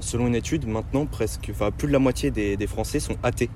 selon 0.00 0.26
une 0.26 0.34
étude, 0.34 0.66
maintenant, 0.66 1.06
presque, 1.06 1.48
enfin, 1.50 1.70
plus 1.70 1.88
de 1.88 1.92
la 1.92 1.98
moitié 1.98 2.30
des, 2.30 2.66
Français 2.66 3.00
sont 3.00 3.16
athées. 3.22 3.50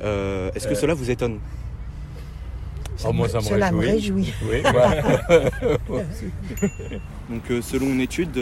Est-ce 0.00 0.68
que 0.68 0.74
cela 0.74 0.94
vous 0.94 1.10
étonne? 1.10 1.38
Oh, 3.04 3.12
moi, 3.12 3.28
ça 3.28 3.38
me 3.38 3.42
Cela 3.44 3.70
réjouit. 3.70 4.34
Oui, 4.50 4.62
Donc, 7.30 7.42
selon 7.62 7.86
une 7.86 8.00
étude, 8.00 8.36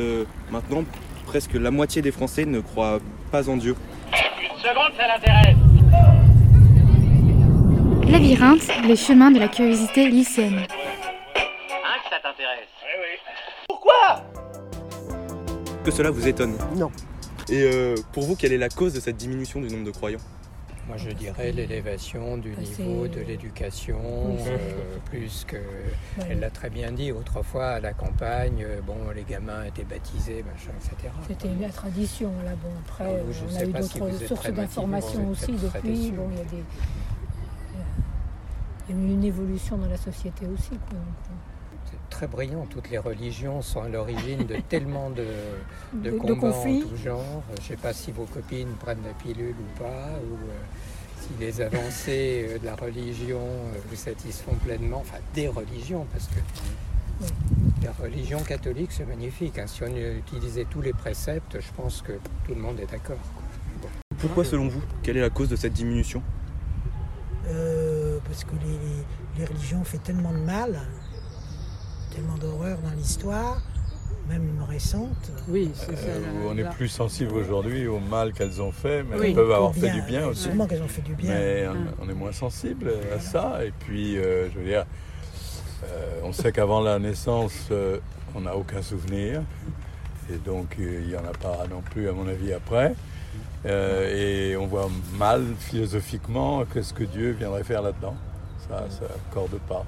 maintenant, 0.50 0.84
presque 1.26 1.54
la 1.54 1.70
moitié 1.70 2.00
des 2.00 2.12
Français 2.12 2.46
ne 2.46 2.60
croient 2.60 3.00
pas 3.30 3.48
en 3.50 3.56
Dieu. 3.56 3.76
Une 4.12 4.58
seconde, 4.58 4.92
ça 4.96 5.08
l'intéresse. 5.08 5.56
Labyrinthe, 8.08 8.70
les 8.86 8.96
chemins 8.96 9.30
de 9.30 9.38
la 9.38 9.48
curiosité 9.48 10.08
lycéenne. 10.08 10.58
Hein, 10.58 11.98
que 12.04 12.10
ça 12.10 12.20
t'intéresse 12.22 12.68
Oui, 12.82 12.92
oui. 13.02 13.18
Pourquoi? 13.68 14.22
Que 15.84 15.90
cela 15.90 16.10
vous 16.10 16.26
étonne? 16.26 16.56
Non. 16.76 16.90
Et 17.48 17.62
euh, 17.62 17.94
pour 18.12 18.24
vous, 18.24 18.34
quelle 18.34 18.52
est 18.52 18.58
la 18.58 18.68
cause 18.68 18.92
de 18.92 19.00
cette 19.00 19.16
diminution 19.16 19.60
du 19.60 19.68
nombre 19.68 19.84
de 19.84 19.90
croyants 19.90 20.20
moi, 20.88 20.96
je 20.98 21.10
dirais 21.10 21.50
l'élévation 21.50 22.36
du 22.36 22.52
bah, 22.52 22.62
niveau 22.62 23.08
de 23.08 23.20
l'éducation, 23.20 23.98
euh, 24.46 24.98
plus 25.06 25.44
que, 25.44 25.56
elle 26.30 26.38
l'a 26.38 26.50
très 26.50 26.70
bien 26.70 26.92
dit, 26.92 27.10
autrefois 27.10 27.70
à 27.70 27.80
la 27.80 27.92
campagne, 27.92 28.64
euh, 28.64 28.80
bon, 28.82 29.10
les 29.12 29.24
gamins 29.24 29.64
étaient 29.64 29.82
baptisés, 29.82 30.44
machin, 30.44 30.70
etc. 30.76 31.12
C'était 31.26 31.48
la 31.60 31.70
tradition, 31.70 32.30
là, 32.44 32.52
bon, 32.62 32.70
après, 32.84 33.04
on 33.04 33.56
a 33.56 33.64
eu 33.64 33.72
d'autres 33.72 34.26
sources 34.28 34.52
d'informations 34.52 35.28
aussi 35.28 35.52
depuis, 35.54 36.12
bon, 36.12 36.28
il 36.30 36.38
y 36.38 36.40
a 36.40 36.44
des... 36.44 36.64
Il 38.88 38.94
y 38.94 38.98
a 38.98 39.02
eu 39.02 39.10
une 39.10 39.24
évolution 39.24 39.76
dans 39.78 39.88
la 39.88 39.96
société 39.96 40.46
aussi, 40.46 40.78
quoi. 40.88 40.98
Euh. 42.06 42.10
Très 42.10 42.26
brillant. 42.26 42.66
Toutes 42.68 42.90
les 42.90 42.98
religions 42.98 43.62
sont 43.62 43.82
à 43.82 43.88
l'origine 43.88 44.46
de 44.46 44.56
tellement 44.68 45.10
de, 45.10 45.26
de, 45.92 46.10
de 46.10 46.16
combats 46.16 46.48
en 46.48 46.80
tout 46.80 46.96
genre. 46.96 47.42
Je 47.56 47.62
ne 47.62 47.66
sais 47.66 47.76
pas 47.76 47.92
si 47.92 48.12
vos 48.12 48.24
copines 48.24 48.72
prennent 48.80 49.02
la 49.04 49.12
pilule 49.12 49.54
ou 49.54 49.78
pas, 49.78 50.10
ou 50.30 50.34
euh, 50.34 51.20
si 51.20 51.30
les 51.40 51.60
avancées 51.60 52.46
euh, 52.48 52.58
de 52.58 52.66
la 52.66 52.76
religion 52.76 53.40
vous 53.88 53.96
satisfont 53.96 54.54
pleinement. 54.64 54.98
Enfin, 55.00 55.18
des 55.34 55.48
religions, 55.48 56.06
parce 56.12 56.28
que 56.28 56.40
la 57.84 57.92
religion 57.92 58.40
catholique, 58.40 58.92
c'est 58.92 59.06
magnifique. 59.06 59.58
Hein. 59.58 59.66
Si 59.66 59.82
on 59.82 59.86
utilisait 59.86 60.66
tous 60.68 60.82
les 60.82 60.92
préceptes, 60.92 61.58
je 61.60 61.72
pense 61.76 62.02
que 62.02 62.12
tout 62.46 62.54
le 62.54 62.60
monde 62.60 62.78
est 62.80 62.90
d'accord. 62.90 63.18
Pourquoi, 64.18 64.44
selon 64.44 64.68
vous, 64.68 64.80
quelle 65.02 65.18
est 65.18 65.22
la 65.22 65.30
cause 65.30 65.48
de 65.48 65.56
cette 65.56 65.74
diminution? 65.74 66.22
Parce 68.26 68.44
que 68.44 68.56
les, 69.38 69.44
religions 69.44 69.80
ont 69.80 69.84
fait 69.84 69.98
tellement 69.98 70.32
de 70.32 70.38
mal, 70.38 70.80
tellement 72.16 72.36
d'horreur 72.38 72.78
dans 72.78 72.96
l'histoire, 72.96 73.60
même 74.28 74.64
récente. 74.68 75.30
Oui, 75.48 75.70
c'est 75.74 75.96
ça. 75.96 76.08
Euh, 76.08 76.48
on 76.48 76.56
est 76.56 76.68
plus 76.70 76.88
sensible 76.88 77.34
aujourd'hui 77.34 77.86
au 77.86 78.00
mal 78.00 78.32
qu'elles 78.32 78.60
ont 78.62 78.72
fait, 78.72 79.02
mais 79.02 79.28
elles 79.28 79.34
peuvent 79.34 79.52
avoir 79.52 79.74
fait 79.74 79.90
du 79.90 80.02
bien 80.02 80.26
aussi. 80.26 80.44
Sûrement 80.44 80.66
qu'elles 80.66 80.82
ont 80.82 80.88
fait 80.88 81.02
du 81.02 81.14
bien. 81.14 81.30
Mais 81.30 81.66
on, 82.00 82.08
est 82.08 82.14
moins 82.14 82.32
sensible 82.32 82.90
à 83.14 83.20
ça. 83.20 83.64
Et 83.64 83.70
puis, 83.70 84.16
euh, 84.16 84.48
je 84.50 84.58
veux 84.58 84.64
dire, 84.64 84.86
euh, 85.84 86.20
on 86.24 86.32
sait 86.32 86.52
qu'avant 86.52 86.80
la 86.80 86.98
naissance, 86.98 87.70
on 88.34 88.40
n'a 88.40 88.56
aucun 88.56 88.80
souvenir. 88.80 89.42
Et 90.32 90.38
donc, 90.38 90.76
il 90.78 91.08
n'y 91.08 91.16
en 91.16 91.24
a 91.24 91.36
pas 91.38 91.66
non 91.70 91.82
plus, 91.82 92.08
à 92.08 92.12
mon 92.12 92.26
avis, 92.26 92.52
après. 92.52 92.94
Euh, 93.66 94.52
et 94.52 94.56
on 94.56 94.66
voit 94.66 94.88
mal 95.18 95.44
philosophiquement 95.58 96.64
qu'est-ce 96.72 96.94
que 96.94 97.04
Dieu 97.04 97.32
viendrait 97.32 97.64
faire 97.64 97.82
là-dedans. 97.82 98.14
Ça, 98.68 98.84
ça 98.88 99.04
accorde 99.30 99.58
pas. 99.68 99.84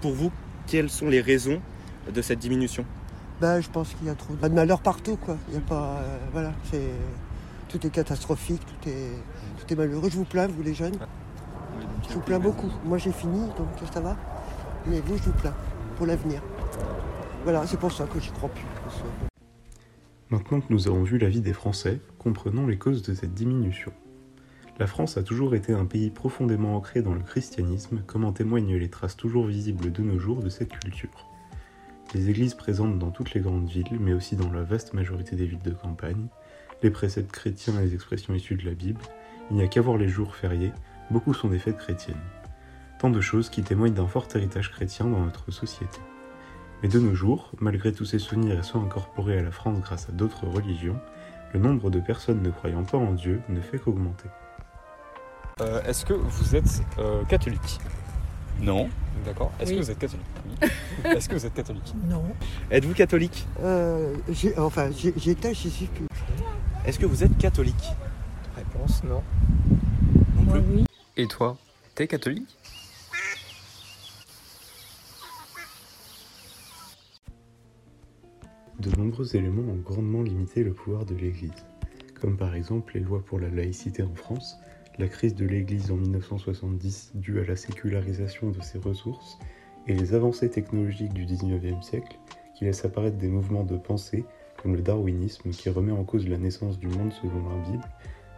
Pour 0.00 0.12
vous, 0.12 0.32
quelles 0.66 0.90
sont 0.90 1.08
les 1.08 1.20
raisons 1.20 1.60
de 2.12 2.22
cette 2.22 2.38
diminution 2.38 2.84
ben, 3.40 3.60
Je 3.60 3.68
pense 3.70 3.94
qu'il 3.94 4.06
y 4.06 4.10
a 4.10 4.14
trop 4.14 4.34
de 4.34 4.48
malheur 4.48 4.80
partout. 4.80 5.16
Quoi. 5.16 5.36
Il 5.48 5.54
y 5.54 5.56
a 5.56 5.60
pas, 5.60 5.98
euh, 6.02 6.18
voilà, 6.32 6.52
c'est, 6.70 6.90
tout 7.68 7.84
est 7.86 7.90
catastrophique, 7.90 8.62
tout 8.66 8.88
est, 8.88 9.12
tout 9.58 9.72
est 9.72 9.76
malheureux. 9.76 10.08
Je 10.10 10.16
vous 10.16 10.24
plains, 10.24 10.46
vous 10.46 10.62
les 10.62 10.74
jeunes. 10.74 10.98
Je 12.08 12.14
vous 12.14 12.20
plains 12.20 12.38
beaucoup. 12.38 12.70
Moi 12.84 12.98
j'ai 12.98 13.12
fini, 13.12 13.46
donc 13.56 13.68
ça 13.92 14.00
va. 14.00 14.16
Mais 14.86 15.00
vous, 15.00 15.16
je 15.16 15.22
vous 15.22 15.32
plains 15.32 15.54
pour 15.96 16.06
l'avenir. 16.06 16.42
Voilà, 17.44 17.66
c'est 17.66 17.78
pour 17.78 17.92
ça 17.92 18.04
que 18.04 18.20
j'y 18.20 18.30
crois 18.30 18.48
plus. 18.48 18.64
Maintenant 20.30 20.60
que 20.60 20.66
nous 20.70 20.88
avons 20.88 21.02
vu 21.02 21.18
la 21.18 21.28
vie 21.28 21.40
des 21.40 21.52
Français, 21.52 22.00
comprenons 22.18 22.66
les 22.66 22.78
causes 22.78 23.02
de 23.02 23.14
cette 23.14 23.34
diminution. 23.34 23.92
La 24.80 24.88
France 24.88 25.16
a 25.16 25.22
toujours 25.22 25.54
été 25.54 25.72
un 25.72 25.84
pays 25.84 26.10
profondément 26.10 26.74
ancré 26.74 27.00
dans 27.00 27.14
le 27.14 27.20
christianisme, 27.20 28.02
comme 28.08 28.24
en 28.24 28.32
témoignent 28.32 28.76
les 28.76 28.90
traces 28.90 29.16
toujours 29.16 29.46
visibles 29.46 29.92
de 29.92 30.02
nos 30.02 30.18
jours 30.18 30.42
de 30.42 30.48
cette 30.48 30.76
culture. 30.76 31.28
Les 32.12 32.28
églises 32.28 32.54
présentes 32.54 32.98
dans 32.98 33.12
toutes 33.12 33.34
les 33.34 33.40
grandes 33.40 33.68
villes, 33.68 33.98
mais 34.00 34.14
aussi 34.14 34.34
dans 34.34 34.50
la 34.50 34.64
vaste 34.64 34.92
majorité 34.92 35.36
des 35.36 35.46
villes 35.46 35.62
de 35.62 35.70
campagne, 35.70 36.26
les 36.82 36.90
préceptes 36.90 37.30
chrétiens 37.30 37.78
et 37.78 37.84
les 37.84 37.94
expressions 37.94 38.34
issues 38.34 38.56
de 38.56 38.66
la 38.66 38.74
Bible, 38.74 39.00
il 39.50 39.56
n'y 39.56 39.62
a 39.62 39.68
qu'à 39.68 39.80
voir 39.80 39.96
les 39.96 40.08
jours 40.08 40.34
fériés, 40.34 40.72
beaucoup 41.08 41.34
sont 41.34 41.48
des 41.48 41.60
fêtes 41.60 41.78
chrétiennes. 41.78 42.16
Tant 42.98 43.10
de 43.10 43.20
choses 43.20 43.50
qui 43.50 43.62
témoignent 43.62 43.94
d'un 43.94 44.08
fort 44.08 44.26
héritage 44.34 44.72
chrétien 44.72 45.06
dans 45.06 45.24
notre 45.24 45.52
société. 45.52 46.00
Mais 46.82 46.88
de 46.88 46.98
nos 46.98 47.14
jours, 47.14 47.52
malgré 47.60 47.92
tous 47.92 48.06
ces 48.06 48.18
souvenirs 48.18 48.58
et 48.58 48.62
soins 48.64 48.82
incorporés 48.82 49.38
à 49.38 49.42
la 49.42 49.52
France 49.52 49.80
grâce 49.80 50.08
à 50.08 50.12
d'autres 50.12 50.48
religions, 50.48 50.98
le 51.52 51.60
nombre 51.60 51.90
de 51.90 52.00
personnes 52.00 52.42
ne 52.42 52.50
croyant 52.50 52.82
pas 52.82 52.98
en 52.98 53.12
Dieu 53.12 53.40
ne 53.48 53.60
fait 53.60 53.78
qu'augmenter. 53.78 54.28
Euh, 55.60 55.82
est-ce 55.84 56.04
que 56.04 56.14
vous 56.14 56.56
êtes 56.56 56.82
euh, 56.98 57.24
catholique? 57.26 57.78
Non. 58.60 58.88
D'accord. 59.24 59.52
Est-ce 59.60 59.72
que 59.72 59.76
vous 59.78 59.90
êtes 59.90 59.98
catholique? 59.98 60.26
Oui. 60.62 60.68
Est-ce 61.04 61.28
que 61.28 61.34
vous 61.34 61.46
êtes 61.46 61.54
catholique? 61.54 61.94
Non. 62.08 62.24
Êtes-vous 62.70 62.94
catholique? 62.94 63.46
Euh, 63.60 64.16
Enfin, 64.56 64.90
j'étais, 65.16 65.54
je 65.54 65.68
suis 65.68 65.86
plus. 65.86 66.06
Est-ce 66.84 66.98
que 66.98 67.06
vous 67.06 67.22
êtes 67.22 67.36
catholique? 67.38 67.84
Réponse 68.56 69.04
non. 69.04 69.22
Non 70.36 70.44
plus. 70.50 70.60
oui. 70.74 70.84
Et 71.16 71.28
toi, 71.28 71.56
t'es 71.94 72.08
catholique? 72.08 72.48
De 78.80 78.90
nombreux 78.96 79.36
éléments 79.36 79.62
ont 79.72 79.76
grandement 79.76 80.22
limité 80.22 80.64
le 80.64 80.72
pouvoir 80.72 81.04
de 81.04 81.14
l'Église, 81.14 81.52
comme 82.20 82.36
par 82.36 82.54
exemple 82.54 82.94
les 82.94 83.00
lois 83.00 83.22
pour 83.24 83.38
la 83.38 83.48
laïcité 83.48 84.02
en 84.02 84.14
France, 84.14 84.58
la 84.98 85.08
crise 85.08 85.34
de 85.34 85.46
l'Église 85.46 85.90
en 85.90 85.96
1970 85.96 87.12
due 87.14 87.40
à 87.40 87.44
la 87.44 87.56
sécularisation 87.56 88.50
de 88.50 88.60
ses 88.62 88.78
ressources, 88.78 89.38
et 89.86 89.94
les 89.94 90.14
avancées 90.14 90.50
technologiques 90.50 91.12
du 91.12 91.24
XIXe 91.24 91.84
siècle 91.84 92.16
qui 92.54 92.64
laissent 92.64 92.84
apparaître 92.84 93.18
des 93.18 93.28
mouvements 93.28 93.64
de 93.64 93.76
pensée 93.76 94.24
comme 94.62 94.76
le 94.76 94.82
darwinisme 94.82 95.50
qui 95.50 95.68
remet 95.68 95.92
en 95.92 96.04
cause 96.04 96.28
la 96.28 96.38
naissance 96.38 96.78
du 96.78 96.86
monde 96.86 97.12
selon 97.12 97.48
la 97.48 97.70
Bible 97.70 97.84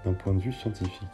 d'un 0.05 0.15
point 0.15 0.35
de 0.35 0.41
vue 0.41 0.53
scientifique. 0.53 1.09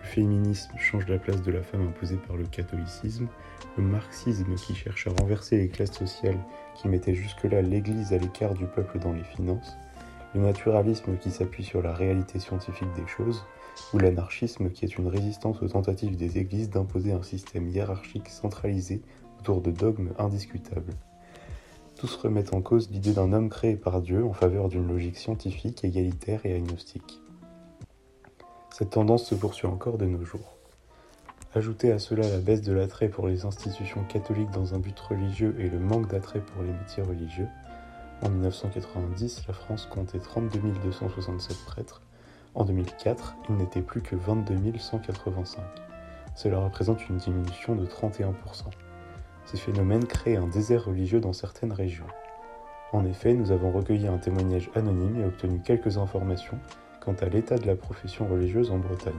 Le 0.00 0.08
féminisme 0.08 0.76
change 0.78 1.06
la 1.06 1.18
place 1.18 1.42
de 1.42 1.52
la 1.52 1.62
femme 1.62 1.86
imposée 1.86 2.16
par 2.16 2.36
le 2.36 2.44
catholicisme, 2.44 3.28
le 3.76 3.84
marxisme 3.84 4.54
qui 4.56 4.74
cherche 4.74 5.06
à 5.06 5.10
renverser 5.20 5.58
les 5.58 5.68
classes 5.68 5.96
sociales 5.96 6.40
qui 6.74 6.88
mettaient 6.88 7.14
jusque-là 7.14 7.62
l'Église 7.62 8.12
à 8.12 8.18
l'écart 8.18 8.54
du 8.54 8.66
peuple 8.66 8.98
dans 8.98 9.12
les 9.12 9.22
finances, 9.22 9.76
le 10.34 10.40
naturalisme 10.40 11.16
qui 11.18 11.30
s'appuie 11.30 11.62
sur 11.62 11.82
la 11.82 11.94
réalité 11.94 12.40
scientifique 12.40 12.92
des 12.96 13.06
choses, 13.06 13.44
ou 13.92 13.98
l'anarchisme 13.98 14.70
qui 14.70 14.84
est 14.84 14.96
une 14.98 15.08
résistance 15.08 15.62
aux 15.62 15.68
tentatives 15.68 16.16
des 16.16 16.38
églises 16.38 16.70
d'imposer 16.70 17.12
un 17.12 17.22
système 17.22 17.68
hiérarchique 17.68 18.28
centralisé 18.28 19.02
autour 19.38 19.60
de 19.60 19.70
dogmes 19.70 20.12
indiscutables. 20.18 20.94
Tous 21.96 22.16
remettent 22.16 22.54
en 22.54 22.62
cause 22.62 22.90
l'idée 22.90 23.12
d'un 23.12 23.32
homme 23.32 23.48
créé 23.48 23.76
par 23.76 24.00
Dieu 24.00 24.24
en 24.24 24.32
faveur 24.32 24.68
d'une 24.68 24.88
logique 24.88 25.16
scientifique, 25.16 25.84
égalitaire 25.84 26.44
et 26.44 26.54
agnostique. 26.54 27.20
Cette 28.70 28.90
tendance 28.90 29.26
se 29.26 29.34
poursuit 29.34 29.68
encore 29.68 29.98
de 29.98 30.06
nos 30.06 30.24
jours. 30.24 30.56
Ajoutez 31.54 31.92
à 31.92 31.98
cela 31.98 32.26
la 32.26 32.38
baisse 32.38 32.62
de 32.62 32.72
l'attrait 32.72 33.08
pour 33.08 33.28
les 33.28 33.44
institutions 33.44 34.02
catholiques 34.04 34.50
dans 34.52 34.74
un 34.74 34.78
but 34.78 34.98
religieux 34.98 35.54
et 35.58 35.68
le 35.68 35.78
manque 35.78 36.10
d'attrait 36.10 36.40
pour 36.40 36.62
les 36.62 36.72
métiers 36.72 37.02
religieux. 37.02 37.48
En 38.22 38.30
1990, 38.30 39.46
la 39.46 39.52
France 39.52 39.86
comptait 39.86 40.18
32 40.18 40.58
267 40.82 41.56
prêtres. 41.66 42.00
En 42.54 42.64
2004, 42.64 43.36
il 43.48 43.56
n'était 43.56 43.80
plus 43.80 44.02
que 44.02 44.14
22 44.14 44.78
185. 44.78 45.62
Cela 46.34 46.58
représente 46.58 47.08
une 47.08 47.16
diminution 47.16 47.74
de 47.74 47.86
31%. 47.86 48.32
Ces 49.46 49.56
phénomènes 49.56 50.06
créent 50.06 50.36
un 50.36 50.46
désert 50.46 50.84
religieux 50.84 51.20
dans 51.20 51.32
certaines 51.32 51.72
régions. 51.72 52.06
En 52.92 53.06
effet, 53.06 53.32
nous 53.32 53.52
avons 53.52 53.72
recueilli 53.72 54.06
un 54.06 54.18
témoignage 54.18 54.70
anonyme 54.74 55.20
et 55.20 55.24
obtenu 55.24 55.60
quelques 55.60 55.96
informations 55.96 56.58
quant 57.00 57.14
à 57.14 57.26
l'état 57.26 57.56
de 57.56 57.66
la 57.66 57.74
profession 57.74 58.28
religieuse 58.28 58.70
en 58.70 58.78
Bretagne. 58.78 59.14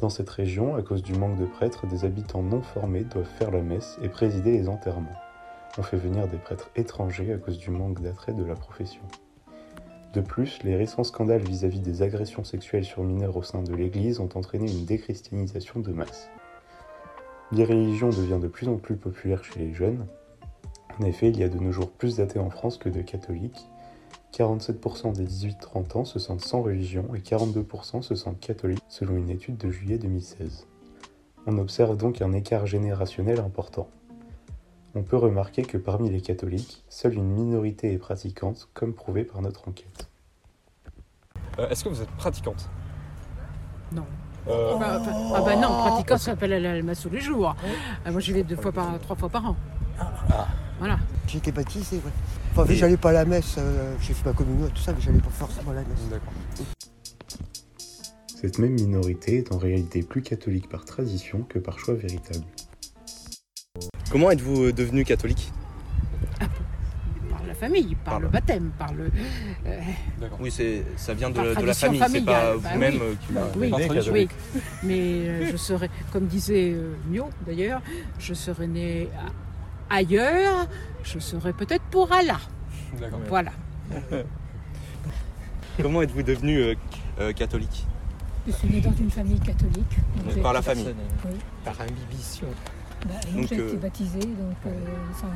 Dans 0.00 0.10
cette 0.10 0.30
région, 0.30 0.74
à 0.74 0.82
cause 0.82 1.02
du 1.02 1.12
manque 1.12 1.38
de 1.38 1.46
prêtres, 1.46 1.86
des 1.86 2.04
habitants 2.04 2.42
non 2.42 2.62
formés 2.62 3.04
doivent 3.04 3.24
faire 3.24 3.50
la 3.50 3.62
messe 3.62 3.98
et 4.02 4.08
présider 4.08 4.52
les 4.52 4.68
enterrements. 4.68 5.16
On 5.78 5.82
fait 5.82 5.96
venir 5.96 6.28
des 6.28 6.38
prêtres 6.38 6.70
étrangers 6.76 7.32
à 7.32 7.38
cause 7.38 7.58
du 7.58 7.70
manque 7.70 8.00
d'attrait 8.00 8.34
de 8.34 8.44
la 8.44 8.54
profession. 8.54 9.02
De 10.12 10.20
plus, 10.20 10.62
les 10.62 10.76
récents 10.76 11.04
scandales 11.04 11.42
vis-à-vis 11.42 11.80
des 11.80 12.02
agressions 12.02 12.44
sexuelles 12.44 12.84
sur 12.84 13.02
mineurs 13.02 13.36
au 13.36 13.42
sein 13.42 13.62
de 13.62 13.74
l'Église 13.74 14.20
ont 14.20 14.28
entraîné 14.34 14.70
une 14.70 14.84
déchristianisation 14.84 15.80
de 15.80 15.90
masse. 15.90 16.28
L'irréligion 17.50 18.10
devient 18.10 18.38
de 18.40 18.48
plus 18.48 18.68
en 18.68 18.76
plus 18.76 18.96
populaire 18.96 19.42
chez 19.42 19.58
les 19.58 19.72
jeunes. 19.72 20.06
En 21.00 21.04
effet, 21.04 21.28
il 21.28 21.38
y 21.38 21.44
a 21.44 21.48
de 21.48 21.58
nos 21.58 21.72
jours 21.72 21.90
plus 21.90 22.16
d'athées 22.16 22.38
en 22.38 22.50
France 22.50 22.76
que 22.76 22.90
de 22.90 23.00
catholiques, 23.00 23.66
47% 24.32 25.12
des 25.12 25.26
18-30 25.26 25.98
ans 25.98 26.04
se 26.04 26.18
sentent 26.18 26.44
sans 26.44 26.62
religion 26.62 27.14
et 27.14 27.18
42% 27.18 28.02
se 28.02 28.14
sentent 28.14 28.40
catholiques 28.40 28.82
selon 28.88 29.16
une 29.16 29.28
étude 29.28 29.58
de 29.58 29.70
juillet 29.70 29.98
2016. 29.98 30.66
On 31.46 31.58
observe 31.58 31.96
donc 31.96 32.22
un 32.22 32.32
écart 32.32 32.66
générationnel 32.66 33.40
important. 33.40 33.88
On 34.94 35.02
peut 35.02 35.16
remarquer 35.16 35.62
que 35.62 35.78
parmi 35.78 36.10
les 36.10 36.20
catholiques, 36.20 36.84
seule 36.88 37.14
une 37.14 37.30
minorité 37.32 37.92
est 37.92 37.98
pratiquante, 37.98 38.68
comme 38.74 38.92
prouvé 38.92 39.24
par 39.24 39.40
notre 39.40 39.68
enquête. 39.68 40.08
Euh, 41.58 41.68
Est-ce 41.70 41.84
que 41.84 41.88
vous 41.88 42.02
êtes 42.02 42.10
pratiquante? 42.10 42.68
Non. 43.90 44.04
Euh, 44.48 44.76
Bah, 44.76 44.98
enfin, 45.00 45.12
ah 45.34 45.40
bah 45.40 45.56
non, 45.56 45.68
pratiquant, 45.68 46.18
ça 46.18 46.32
s'appelle 46.32 46.52
aller 46.52 46.66
à 46.66 46.74
la 46.74 46.82
messe 46.82 47.00
tous 47.00 47.10
les 47.10 47.20
jours. 47.20 47.54
Euh, 48.06 48.12
moi, 48.12 48.20
j'y 48.20 48.32
vais 48.32 48.42
deux 48.42 48.56
fois 48.56 48.72
par, 48.72 48.98
trois 49.00 49.16
fois 49.16 49.28
par 49.30 49.46
an. 49.46 49.56
Voilà. 50.78 50.98
J'ai 51.26 51.38
été 51.38 51.52
baptisé, 51.52 51.96
ouais. 51.96 52.12
Enfin, 52.50 52.64
j'allais 52.74 52.96
pas 52.96 53.10
à 53.10 53.12
la 53.12 53.24
messe, 53.24 53.54
euh, 53.58 53.94
j'ai 54.00 54.12
fait 54.12 54.26
ma 54.28 54.34
communion 54.34 54.66
et 54.66 54.70
tout 54.70 54.82
ça, 54.82 54.92
mais 54.92 55.00
j'allais 55.00 55.20
pas 55.20 55.30
forcément 55.30 55.70
à 55.70 55.74
la 55.74 55.80
messe. 55.82 56.20
Cette 58.26 58.58
même 58.58 58.72
minorité 58.72 59.38
est 59.38 59.52
en 59.52 59.58
réalité 59.58 60.02
plus 60.02 60.20
catholique 60.20 60.68
par 60.68 60.84
tradition 60.84 61.44
que 61.48 61.58
par 61.58 61.78
choix 61.78 61.94
véritable. 61.94 62.44
Comment 64.12 64.30
êtes-vous 64.30 64.64
euh, 64.64 64.72
devenu 64.74 65.04
catholique? 65.06 65.50
Par 66.38 67.40
la 67.48 67.54
famille, 67.54 67.94
par, 67.94 68.12
Par 68.14 68.20
le 68.20 68.28
baptême, 68.28 68.70
par 68.78 68.92
le. 68.92 69.10
euh, 69.66 69.80
Oui, 70.38 70.50
c'est 70.50 70.84
ça 70.96 71.14
vient 71.14 71.30
de, 71.30 71.36
Par 71.54 71.62
de 71.62 71.66
la 71.66 71.72
famille, 71.72 72.02
c'est 72.10 72.20
pas 72.22 72.54
bah 72.56 72.56
vous-même 72.74 72.94
oui. 72.94 73.00
euh, 73.00 73.14
qui 73.26 73.32
bah 73.32 73.48
oui, 73.56 74.10
oui. 74.12 74.28
Mais 74.82 74.98
euh, 75.00 75.48
je 75.50 75.56
serais, 75.56 75.88
comme 76.12 76.26
disait 76.26 76.72
euh, 76.74 76.94
Mio 77.08 77.30
d'ailleurs, 77.46 77.80
je 78.18 78.34
serais 78.34 78.66
né 78.66 79.08
ailleurs, 79.88 80.66
je 81.04 81.18
serais 81.18 81.54
peut-être 81.54 81.84
pour 81.84 82.12
Allah. 82.12 82.40
Voilà. 83.30 83.52
Comment 85.80 86.02
êtes-vous 86.02 86.22
devenu 86.22 86.58
euh, 86.58 86.74
euh, 87.18 87.32
catholique? 87.32 87.86
Je 88.46 88.52
suis 88.52 88.68
née 88.68 88.80
dans 88.82 88.92
une 88.92 89.10
famille 89.10 89.40
catholique. 89.40 89.96
donc 90.26 90.42
Par 90.42 90.52
la 90.52 90.60
famille. 90.60 90.94
Par 91.64 91.80
imbibition. 91.80 92.48
Bah, 93.06 93.14
donc 93.34 93.48
j'ai 93.48 93.58
euh, 93.58 93.68
été 93.68 93.76
baptisée, 93.76 94.20
donc 94.20 94.56
euh, 94.66 94.70
ça, 95.20 95.26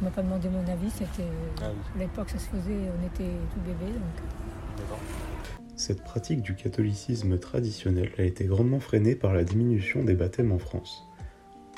on 0.00 0.04
m'a 0.04 0.10
pas 0.10 0.22
demandé 0.22 0.48
mon 0.48 0.66
avis. 0.72 0.90
C'était 0.90 1.28
Ah 1.60 1.66
à 1.66 1.98
l'époque 1.98 2.30
ça 2.30 2.38
se 2.38 2.46
faisait, 2.46 2.78
on 2.98 3.06
était 3.06 3.32
tout 3.52 3.60
bébé. 3.60 3.92
Donc 3.92 4.98
Cette 5.76 6.04
pratique 6.04 6.42
du 6.42 6.54
catholicisme 6.54 7.38
traditionnel 7.38 8.10
a 8.18 8.22
été 8.22 8.44
grandement 8.44 8.80
freinée 8.80 9.16
par 9.16 9.34
la 9.34 9.44
diminution 9.44 10.04
des 10.04 10.14
baptêmes 10.14 10.52
en 10.52 10.58
France. 10.58 11.04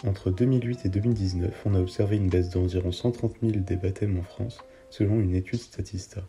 Entre 0.06 0.30
2008 0.30 0.86
et 0.86 0.88
2019, 0.90 1.62
on 1.64 1.74
a 1.74 1.80
observé 1.80 2.16
une 2.16 2.28
baisse 2.28 2.50
d'environ 2.50 2.92
130 2.92 3.36
000 3.42 3.52
des 3.56 3.76
baptêmes 3.76 4.18
en 4.18 4.22
France, 4.22 4.58
selon 4.90 5.18
une 5.18 5.34
étude 5.34 5.58
Statista. 5.58 6.22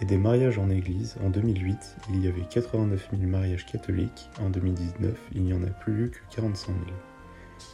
Et 0.00 0.04
des 0.04 0.16
mariages 0.16 0.58
en 0.58 0.70
église, 0.70 1.16
en 1.24 1.30
2008, 1.30 1.76
il 2.10 2.24
y 2.24 2.28
avait 2.28 2.46
89 2.48 3.08
000 3.18 3.28
mariages 3.28 3.66
catholiques, 3.66 4.30
en 4.40 4.48
2019, 4.48 5.12
il 5.34 5.42
n'y 5.42 5.52
en 5.52 5.62
a 5.64 5.70
plus 5.70 6.04
eu 6.04 6.10
que 6.10 6.18
45 6.36 6.66
000, 6.66 6.78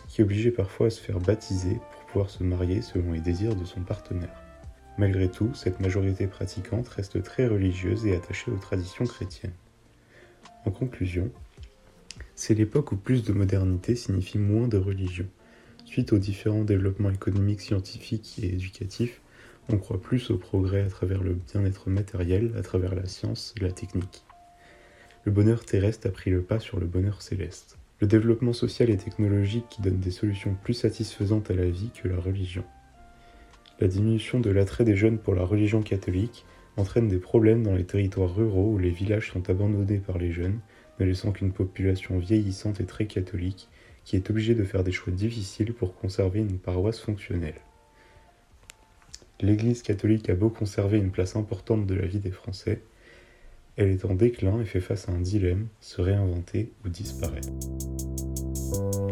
qui 0.08 0.22
obligeait 0.22 0.50
parfois 0.50 0.88
à 0.88 0.90
se 0.90 1.00
faire 1.00 1.20
baptiser 1.20 1.78
pour 1.92 2.06
pouvoir 2.06 2.30
se 2.30 2.42
marier 2.42 2.82
selon 2.82 3.12
les 3.12 3.20
désirs 3.20 3.56
de 3.56 3.64
son 3.64 3.80
partenaire. 3.80 4.42
Malgré 4.96 5.28
tout, 5.28 5.52
cette 5.54 5.80
majorité 5.80 6.26
pratiquante 6.26 6.88
reste 6.88 7.22
très 7.22 7.46
religieuse 7.46 8.06
et 8.06 8.14
attachée 8.14 8.50
aux 8.50 8.56
traditions 8.56 9.06
chrétiennes. 9.06 9.54
En 10.66 10.70
conclusion, 10.70 11.30
c'est 12.36 12.54
l'époque 12.54 12.92
où 12.92 12.96
plus 12.96 13.24
de 13.24 13.32
modernité 13.32 13.96
signifie 13.96 14.38
moins 14.38 14.68
de 14.68 14.78
religion. 14.78 15.26
Suite 15.84 16.12
aux 16.12 16.18
différents 16.18 16.64
développements 16.64 17.10
économiques, 17.10 17.60
scientifiques 17.60 18.38
et 18.42 18.54
éducatifs, 18.54 19.20
on 19.68 19.78
croit 19.78 20.00
plus 20.00 20.30
au 20.30 20.36
progrès 20.36 20.82
à 20.82 20.88
travers 20.88 21.22
le 21.22 21.34
bien-être 21.34 21.90
matériel, 21.90 22.52
à 22.56 22.62
travers 22.62 22.94
la 22.94 23.06
science 23.06 23.54
et 23.56 23.64
la 23.64 23.72
technique. 23.72 24.24
Le 25.24 25.32
bonheur 25.32 25.64
terrestre 25.64 26.06
a 26.06 26.10
pris 26.10 26.30
le 26.30 26.42
pas 26.42 26.60
sur 26.60 26.78
le 26.78 26.86
bonheur 26.86 27.22
céleste. 27.22 27.78
Le 28.04 28.08
développement 28.08 28.52
social 28.52 28.90
et 28.90 28.98
technologique 28.98 29.64
qui 29.70 29.80
donne 29.80 29.98
des 29.98 30.10
solutions 30.10 30.54
plus 30.62 30.74
satisfaisantes 30.74 31.50
à 31.50 31.54
la 31.54 31.70
vie 31.70 31.88
que 31.88 32.06
la 32.06 32.20
religion. 32.20 32.62
La 33.80 33.88
diminution 33.88 34.40
de 34.40 34.50
l'attrait 34.50 34.84
des 34.84 34.94
jeunes 34.94 35.16
pour 35.16 35.34
la 35.34 35.42
religion 35.42 35.80
catholique 35.80 36.44
entraîne 36.76 37.08
des 37.08 37.16
problèmes 37.16 37.62
dans 37.62 37.74
les 37.74 37.86
territoires 37.86 38.36
ruraux 38.36 38.72
où 38.72 38.76
les 38.76 38.90
villages 38.90 39.32
sont 39.32 39.48
abandonnés 39.48 40.00
par 40.00 40.18
les 40.18 40.32
jeunes, 40.32 40.60
ne 41.00 41.06
laissant 41.06 41.32
qu'une 41.32 41.54
population 41.54 42.18
vieillissante 42.18 42.78
et 42.78 42.84
très 42.84 43.06
catholique 43.06 43.70
qui 44.04 44.16
est 44.16 44.28
obligée 44.28 44.54
de 44.54 44.64
faire 44.64 44.84
des 44.84 44.92
choix 44.92 45.14
difficiles 45.14 45.72
pour 45.72 45.94
conserver 45.94 46.40
une 46.40 46.58
paroisse 46.58 47.00
fonctionnelle. 47.00 47.62
L'Église 49.40 49.80
catholique 49.80 50.28
a 50.28 50.34
beau 50.34 50.50
conserver 50.50 50.98
une 50.98 51.10
place 51.10 51.36
importante 51.36 51.86
de 51.86 51.94
la 51.94 52.06
vie 52.06 52.20
des 52.20 52.32
Français, 52.32 52.82
elle 53.76 53.90
est 53.90 54.04
en 54.04 54.14
déclin 54.14 54.60
et 54.60 54.64
fait 54.64 54.80
face 54.80 55.08
à 55.08 55.12
un 55.12 55.20
dilemme, 55.20 55.66
se 55.80 56.00
réinventer 56.00 56.70
ou 56.84 56.88
disparaître. 56.88 57.48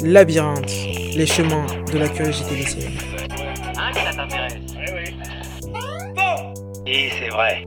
Labyrinthe, 0.04 0.72
les 1.16 1.26
chemins 1.26 1.66
de 1.92 1.98
la 1.98 2.08
curiosité 2.08 2.56
lycéenne. 2.56 2.92
Hein, 3.76 3.90
que 3.92 3.98
ça 3.98 4.12
t'intéresse? 4.14 4.54
Oui, 4.76 4.84
oui. 4.94 5.72
Bon 6.14 6.54
Et 6.86 7.10
c'est 7.18 7.28
vrai. 7.28 7.64